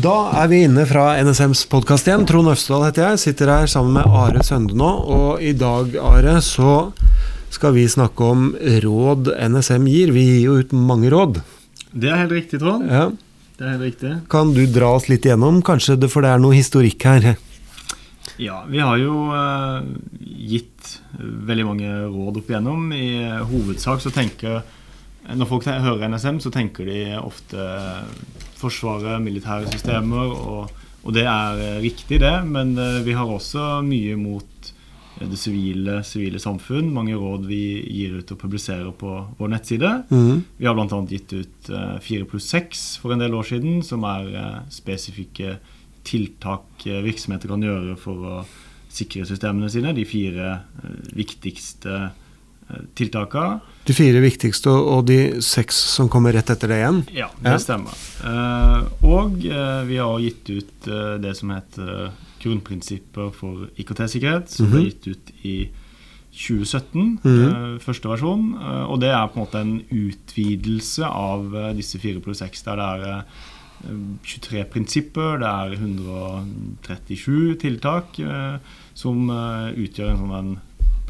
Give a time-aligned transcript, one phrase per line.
[0.00, 2.22] Da er vi inne fra NSMs podkast igjen.
[2.24, 3.20] Trond Øvstedal heter jeg.
[3.20, 4.88] Sitter her sammen med Are Sønde nå.
[5.12, 6.92] Og i dag, Are, så
[7.52, 8.46] skal vi snakke om
[8.84, 10.14] råd NSM gir.
[10.14, 11.42] Vi gir jo ut mange råd.
[11.92, 12.86] Det er helt riktig, Trond.
[12.88, 13.10] Ja.
[13.58, 14.14] Det er helt riktig.
[14.32, 17.34] Kan du dra oss litt igjennom, kanskje, det, for det er noe historikk her?
[18.40, 19.90] Ja, vi har jo eh,
[20.48, 22.88] gitt veldig mange råd opp igjennom.
[22.96, 24.62] I hovedsak så tenker
[25.36, 27.64] Når folk hører NSM, så tenker de ofte
[28.60, 32.34] Forsvaret, militære systemer, og, og det er eh, riktig, det.
[32.44, 34.70] Men eh, vi har også mye mot
[35.16, 36.90] eh, det sivile, sivile samfunn.
[36.92, 39.94] Mange råd vi gir ut og publiserer på vår nettside.
[40.12, 40.42] Mm.
[40.60, 41.00] Vi har bl.a.
[41.08, 45.56] gitt ut eh, 4 pluss 6 for en del år siden, som er spesifikke
[46.04, 48.36] tiltak virksomheter kan gjøre for å
[48.92, 49.94] sikre systemene sine.
[49.96, 50.52] De fire
[51.16, 52.29] viktigste uh,
[52.94, 53.60] tiltakene.
[53.86, 57.02] De fire viktigste og de seks som kommer rett etter det igjen?
[57.16, 57.58] Ja, det Ja.
[57.58, 57.94] stemmer.
[58.24, 62.10] Eh, og eh, vi har gitt ut eh, det som heter
[62.42, 64.84] Grunnprinsipper for IKT-sikkerhet, som ble Mhm.
[64.90, 65.70] gitt ut i
[66.32, 67.78] 2017, mm -hmm.
[67.80, 68.54] første versjon.
[68.88, 72.84] Og det er på en måte en utvidelse av disse fire pluss seks, der det
[72.84, 73.22] er eh,
[74.24, 78.16] 23 prinsipper, det er 137 tiltak,
[78.94, 80.60] som utgjør en sånn en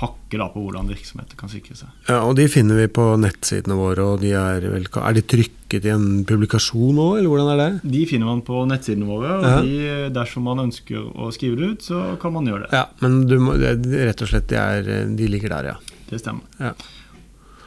[0.01, 1.89] pakke da, på hvordan virksomheter kan sikre seg.
[2.09, 5.84] Ja, og de finner vi på nettsidene våre, og de er vel Er de trykket
[5.84, 7.91] i en publikasjon nå, eller hvordan er det?
[7.97, 9.59] De finner man på nettsidene våre, og Ja.
[9.61, 12.73] de, dersom man ønsker å skrive det ut, så kan man gjøre det.
[12.73, 15.77] Ja, men du rett og slett, de, er, de ligger der, ja.
[16.11, 16.48] Det stemmer.
[16.59, 16.73] Ja.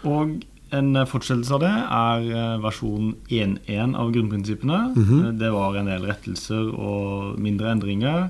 [0.03, 0.41] Og
[0.73, 4.79] en fortsettelse av det er eh, versjon 1.1 av grunnprinsippene.
[4.95, 5.37] Mm -hmm.
[5.39, 8.29] Det var en del rettelser og mindre endringer.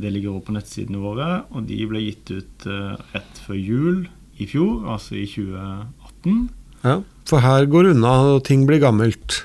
[0.00, 3.98] Det ligger også på nettsidene våre, og de ble gitt ut eh, rett før jul
[4.40, 6.48] i fjor, altså i 2018.
[6.84, 7.00] ja.
[7.30, 9.42] For her går unna, og ting blir gammelt.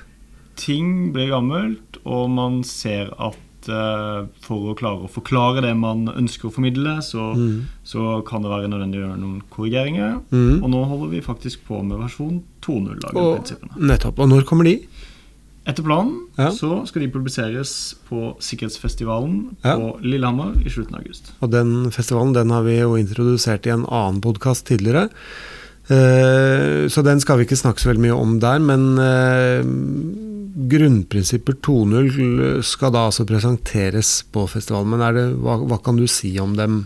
[0.55, 6.05] ting blir gammelt, og man ser at eh, for å klare å forklare det man
[6.07, 7.65] ønsker å formidle, så, Mm.
[7.83, 10.21] så kan det være nødvendig å gjøre noen korrigeringer.
[10.31, 10.63] Mm.
[10.63, 13.75] Og nå holder vi faktisk på med versjon 2.0 av grunnprinsippene.
[13.91, 14.19] nettopp.
[14.19, 14.79] Og når kommer de?
[15.65, 16.51] Etter planen Ja.
[16.53, 19.75] så skal de publiseres på Sikkerhetsfestivalen Ja.
[19.79, 21.31] på Lillehammer i slutten av august.
[21.41, 25.09] Og den festivalen den har vi jo introdusert i en annen podkast tidligere.
[25.89, 29.63] Eh, så den skal vi ikke snakke så veldig mye om der, men eh,
[30.69, 34.89] grunnprinsipper 2.0 skal da altså presenteres på festivalen.
[34.95, 36.85] Men det, hva, hva kan du si om dem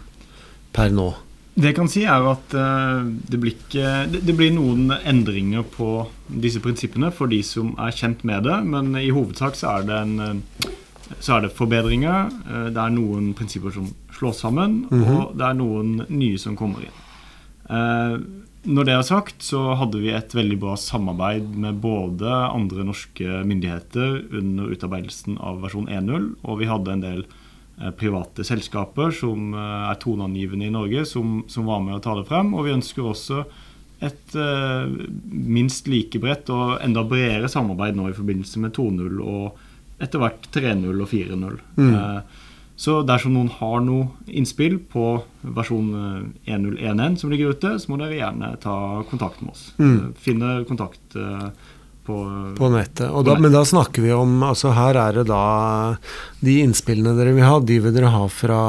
[0.74, 1.14] per nå?
[1.60, 6.06] Det jeg kan si er at eh, det, blir ikke, det, blir noen endringer på
[6.32, 9.98] disse prinsippene for de som er kjent med det, men i hovedsak så er det,
[10.06, 10.70] en, eh,
[11.20, 12.30] så er det forbedringer.
[12.48, 15.10] Eh, det er noen prinsipper som slås sammen, Mhm.
[15.18, 16.96] og det er noen nye som kommer inn.
[18.70, 23.44] Når det er sagt, så hadde vi et veldig bra samarbeid med både andre norske
[23.48, 27.22] myndigheter under utarbeidelsen av versjon 1.0, og vi hadde en del
[28.00, 32.28] private selskaper som eh, er toneangivende i Norge, som, som var med å ta det
[32.30, 32.52] frem.
[32.56, 33.44] Og vi ønsker også
[34.06, 34.92] et eh,
[35.24, 39.66] minst like bredt og enda bredere samarbeid nå i forbindelse med 2.0 og
[40.00, 41.58] etter hvert 3.0 og 4.0.
[41.80, 41.90] Mm.
[41.90, 42.46] Eh,
[42.80, 45.18] så dersom noen har noe innspill på
[45.58, 48.78] versjon eh, 1.0.1.1 som ligger ute, så må dere gjerne ta
[49.10, 49.66] kontakt med oss.
[49.82, 49.98] Mm.
[49.98, 51.50] Eh, Finne kontakt eh,
[52.10, 52.18] på,
[52.58, 53.08] På nettet.
[53.30, 55.44] Da, men da snakker vi om altså Her er det da
[56.42, 58.62] De innspillene dere vil ha, de vil dere ha fra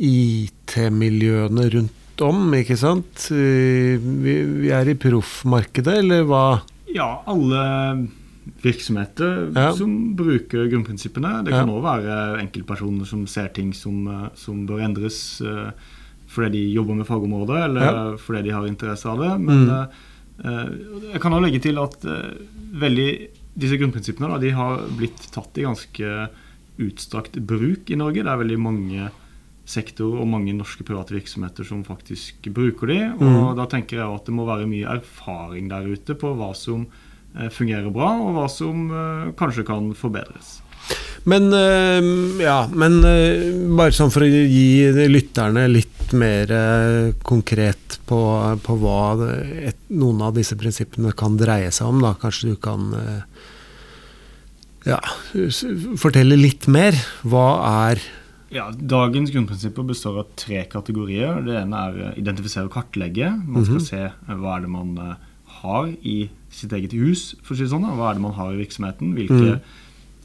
[0.00, 3.26] IT-miljøene rundt om, ikke sant?
[3.32, 6.44] Eh, Vi, vi er i proffmarkedet, eller hva?
[6.92, 8.08] Ja, alle
[8.64, 9.70] virksomheter Ja.
[9.76, 11.44] som bruker grunnprinsippene.
[11.44, 11.80] Det kan Ja.
[11.80, 15.70] være enkeltpersoner som ser ting som, eh, som bør endres eh,
[16.28, 18.16] fordi de jobber med fagområdet, eller Ja.
[18.16, 19.40] fordi de har interesse av det.
[19.40, 19.88] Men Mm.
[20.44, 20.68] Eh,
[21.14, 22.36] jeg kan også legge til at eh,
[22.80, 23.08] veldig,
[23.60, 26.12] disse grunnprinsippene da, de har blitt tatt i ganske
[26.80, 28.22] utstrakt bruk i Norge.
[28.24, 29.10] Det er veldig mange
[29.70, 32.98] sektorer og mange norske private virksomheter som faktisk bruker de.
[33.20, 33.56] Og Mm.
[33.58, 36.86] da tenker jeg at det må være mye erfaring der ute på hva som
[37.36, 38.88] eh, fungerer bra, og hva som
[39.38, 40.60] kanskje kan forbedres.
[41.28, 41.52] Men,
[42.40, 42.96] ja, men
[43.76, 48.18] bare sånn for å gi lytterne litt mer eh, konkret på,
[48.64, 48.98] på hva
[49.70, 52.14] et, noen av disse prinsippene kan dreie seg om, da.
[52.20, 53.22] Kanskje du kan eh,
[54.90, 54.98] ja,
[56.00, 56.96] fortelle litt mer.
[57.28, 57.46] Hva
[57.90, 58.00] er
[58.50, 61.36] Ja, Dagens grunnprinsipper består av tre kategorier.
[61.46, 63.28] Det ene er eh, identifisere og kartlegge.
[63.46, 63.86] Man skal Mhm.
[63.86, 64.96] se eh, hva er det man
[65.60, 67.82] har i sitt eget hus, for å si det sånn.
[67.86, 67.94] da.
[67.94, 69.14] Hva er det man har i virksomheten?
[69.14, 69.60] Hvilke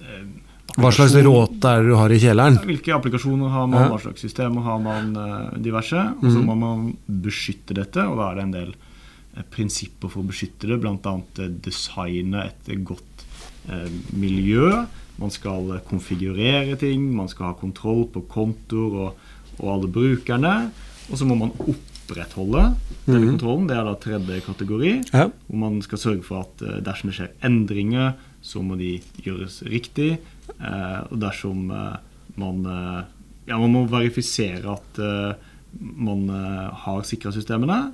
[0.05, 0.41] Mm.
[0.69, 2.57] Eh, Hva slags råte er det du har i kjelleren?
[2.65, 5.95] Hvilke applikasjoner har man, hva slags systemer har man, eh, diverse.
[6.21, 6.45] Og så Mhm.
[6.45, 8.75] må man beskytte dette, og da er det en del
[9.37, 11.21] eh, prinsipper for å beskytte det, bl.a.
[11.61, 13.25] designe et godt
[13.69, 14.85] eh, miljø
[15.17, 19.15] man skal konfigurere ting, man skal ha kontroll på kontoer og,
[19.59, 20.71] og alle brukerne.
[21.09, 22.75] Og så må man opprettholde
[23.05, 23.37] denne Mhm.
[23.39, 23.67] kontrollen.
[23.67, 25.11] Det er da tredje kategori.
[25.13, 25.29] Ja.
[25.49, 28.13] Hvor man skal sørge for at eh, dersom det skjer endringer,
[28.43, 30.17] så må de gjøres riktig.
[30.59, 31.97] Eh, og dersom eh,
[32.41, 33.03] man eh,
[33.45, 34.97] Ja, man må verifisere at
[35.77, 36.23] man
[36.81, 37.91] har sikra systemene.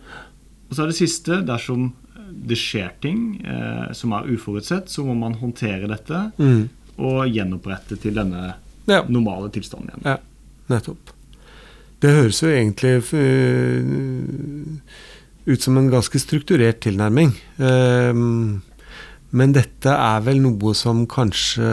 [0.69, 1.41] Og så er det siste.
[1.43, 1.89] Dersom
[2.31, 6.69] det skjer ting eh, som er uforutsett, så må man håndtere dette Mm.
[7.03, 8.53] og gjenopprette til denne
[8.87, 9.01] ja.
[9.11, 10.07] normale tilstanden igjen.
[10.07, 10.15] Ja,
[10.71, 11.11] nettopp.
[12.01, 12.95] Det høres jo egentlig
[15.45, 17.33] ut som en ganske strukturert tilnærming.
[17.59, 18.61] Ehm,
[19.31, 21.67] men dette er vel noe som kanskje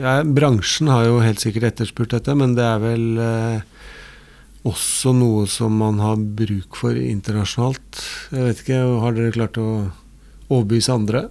[0.00, 3.80] ja, Bransjen har jo helt sikkert etterspurt dette, men det er vel eh,
[4.68, 8.04] også noe som man har bruk for internasjonalt.
[8.30, 9.68] Jeg vet ikke, har dere klart å
[10.50, 11.26] overbevise andre?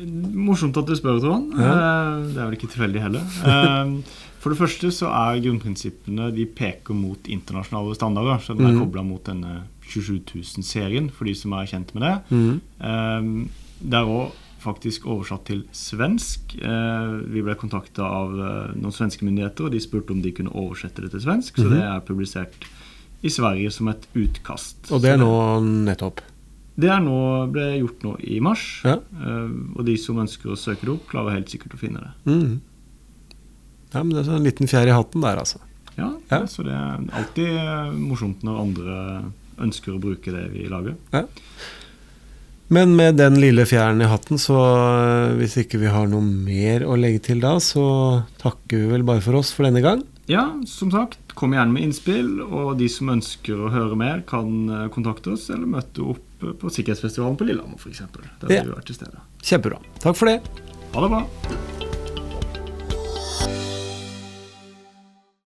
[0.00, 1.52] Morsomt at du spør, Trond.
[1.58, 1.70] Ja.
[1.70, 3.24] Eh, Det er vel ikke tilfeldig heller.
[3.44, 3.94] Eh,
[4.40, 8.40] For det første så er grunnprinsippene De peker mot internasjonale standarder.
[8.40, 8.80] Så den er mm.
[8.80, 12.14] kobla mot denne 27 000-serien, for de som er kjent med det.
[12.30, 12.60] Mm.
[12.80, 16.54] Eh, Det er òg faktisk oversatt til svensk.
[16.60, 20.52] Eh, Vi ble kontakta av eh, noen svenske myndigheter, og de spurte om de kunne
[20.52, 21.56] oversette det til svensk.
[21.56, 21.70] Så Mhm.
[21.76, 22.66] det er publisert
[23.22, 24.90] i Sverige som et utkast.
[24.92, 26.20] Og det er nå nettopp.
[26.80, 28.80] det er nå, ble gjort nå i mars.
[28.84, 28.94] Ja.
[29.20, 32.12] Eh, og de som ønsker å søke det opp, klarer helt sikkert å finne det.
[32.32, 32.60] Mhm.
[33.92, 35.58] Ja, men det er en liten fjær i hatten der, altså.
[35.98, 36.46] Ja, Ja.
[36.46, 39.24] Så det er alltid morsomt når andre
[39.58, 40.94] ønsker å bruke det vi lager.
[42.70, 46.84] Men med den lille fjæren i hatten, så øh, hvis ikke vi har noe mer
[46.86, 47.82] å legge til da, så
[48.38, 50.04] takker vi vel bare for oss for denne gang.
[50.30, 54.54] Ja, som sagt, kom gjerne med innspill, og de som ønsker å høre mer, kan
[54.70, 58.04] eh, kontakte oss eller møte opp på Sikkerhetsfestivalen på Lillehammer f.eks.
[58.46, 58.62] Der Ja.
[58.62, 59.26] vi være til stede.
[59.42, 59.82] Kjempebra.
[60.00, 60.38] Takk for det.
[60.94, 61.89] Ha det bra.